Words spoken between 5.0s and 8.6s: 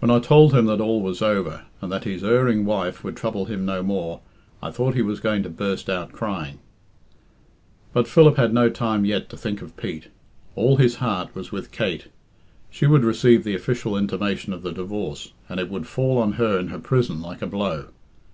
was going to burst out crying." But Philip had